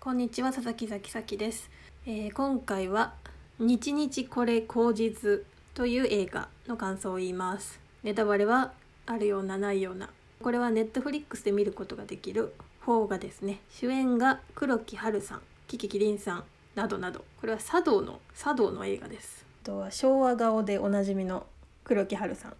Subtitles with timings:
[0.00, 1.70] こんにちは佐々木咲咲です、
[2.04, 3.14] えー今回は
[3.60, 5.42] 日日これ口実
[5.74, 7.78] という映画の感想を言います。
[8.02, 8.72] ネタバレは
[9.06, 10.10] あるようなないような。
[10.42, 12.52] これはネットフリックスで見ることができる
[12.84, 13.60] 邦画ですね。
[13.70, 16.44] 主演が黒木華さんキキキリンさん
[16.74, 17.24] などなど。
[17.40, 19.46] これは茶道の茶道の映画です。
[19.62, 21.46] あとは昭和顔でおなじみの
[21.84, 22.54] 黒木華さん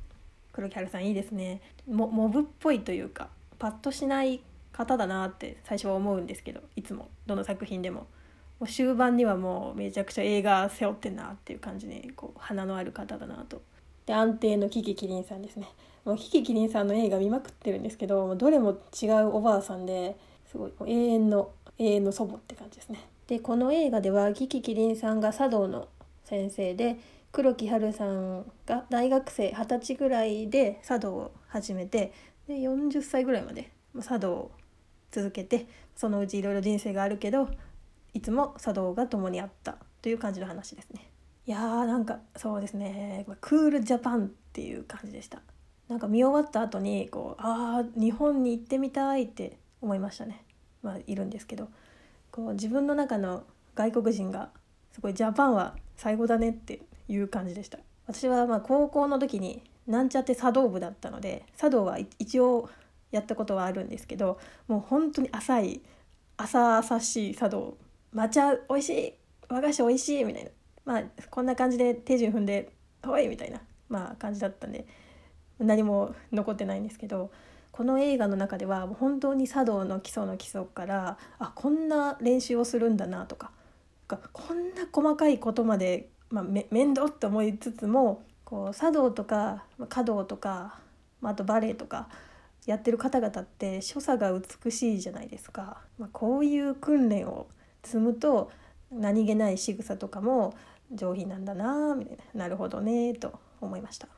[0.60, 1.62] 黒木華さんいいですね。
[1.88, 3.28] モモブっぽいというか
[3.58, 4.42] パッとしない
[4.72, 8.06] 方だなって最初は思うんですけどいつもどの作品でも。
[8.58, 13.62] もう終盤にはもうめちゃくちゃ映画背負ってんなっていう感じでこう花のある方だなと。
[14.04, 15.66] で安定のキキキリンさんですね。
[16.04, 20.14] もうキキキリンさんの映画見まくってるんですけどどれも違うおばあさんで
[20.50, 23.08] すごい永遠の永遠の祖母って感じですね。
[23.28, 25.88] でこの映画ではキキキリンさんが茶道の
[26.24, 26.98] 先生で
[27.32, 32.12] 黒木華さんが大学生二十歳ぐらいで茶道を始めて
[32.48, 33.70] で40歳ぐらいまで
[34.02, 34.50] 茶道を
[35.10, 37.48] 続けてそのうちいろいろ人生があるけど
[38.14, 41.10] いつも茶道が共にあったという感じの話ですね。
[41.46, 43.26] いやーなんかそうですね。
[43.40, 45.42] クールジャパンっていう感じでした。
[45.88, 50.44] なんか見終わった後にこうああ日本に行ってみたいって思いましたね。
[50.82, 51.68] まあいるんですけど。
[52.30, 54.50] こう自分の中の外国人が
[54.92, 56.80] すごいジャパンは最後だねって
[57.10, 62.70] いう感じでした私はまあ高校の時になんちゃって茶道部だったので茶道は一応
[63.10, 65.80] やったことはあるんですけどもう本当に浅い
[66.36, 67.76] 浅々しい茶道
[68.14, 69.12] 抹茶美味しい
[69.48, 70.50] 和菓子美味しいみたいな
[70.84, 72.72] まあこんな感じで手順踏んで
[73.04, 74.86] 「ほい!」みたいなまあ感じだったんで
[75.58, 77.30] 何も残ってないんですけど
[77.72, 83.52] この映画の中では本当に茶道の基礎の基礎からあこんな練習をするんだなとか
[84.10, 90.78] がこんな細かいことまで、まあ、め面倒って思いつつもこう茶道とか華道とか、
[91.20, 92.08] まあ、あとバレエとか
[92.66, 97.48] やってる方々って所作が美しいじゃないですか、まあ、こういう訓練を
[97.82, 98.50] 積むと
[98.92, 100.54] 何気ない仕草とかも
[100.92, 102.44] 上品なんだなみたいな。
[102.44, 104.08] なるほどねと思いました。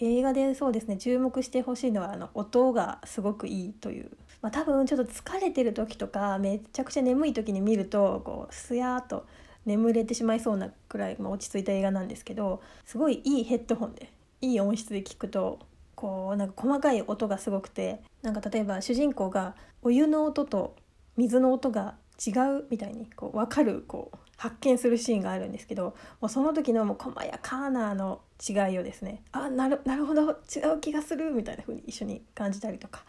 [0.00, 4.10] 映画でそうですね注目してほしいのはあの音がすごくいいという、
[4.42, 9.26] まあ、多分ちょっと疲れてる時とかめちゃくちゃ眠い時に見るとこうすやーっと
[9.66, 15.60] 眠れてしまいそうなくらい、落ち着いた映画なんですけどすごいいいヘッドホンでいい音質で聞くと
[15.94, 20.76] こうなんか細かい音がすごくてなんか例えば主人公がお湯の音と
[21.16, 33.04] 水の音が違うみたいにこう分かるこう発見するシーンがあるんですけどもうその時のもう細やかなの違いをですねあなるなるほど違う気がするみたいな風に一緒に感じたりとか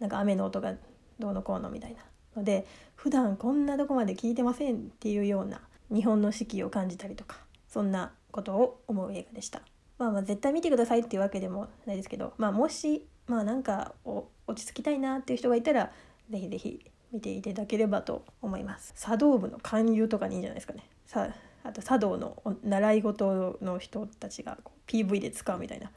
[0.00, 0.74] なんか雨の音が
[1.20, 2.02] どうのこうのみたいな
[2.36, 5.60] ので普段こんなとこまで聞いてませんっていうような
[5.92, 7.36] 日本の四季を感じたりとか
[7.68, 9.62] そんなことを思う映画でした。
[9.98, 15.92] まあ、まあ絶対見てくださいっていうわけでもないですけど、まあ、もし、まあ、なんか落ち着きたいなっていう人がいたら
[16.30, 18.94] ぜひぜひ見ていただければと思います。
[18.96, 20.88] 茶道部の勧誘とかにいいんじゃないですかね。
[21.06, 21.28] さ
[21.62, 25.90] あと茶道の習い事の人たちが PV で使うみたいな。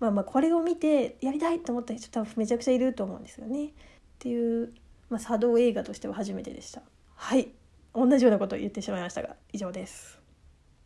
[0.00, 3.66] まあまあこれを見てやりたいと思った人多分めちゃくちゃいると思うんですよね。
[3.66, 3.70] っ
[4.18, 4.72] ていう、
[5.10, 6.82] まあ、茶道映画としては初めてでした。
[7.14, 7.50] はい。
[7.94, 10.21] 同じようなことを言ってしまいましたが以上です。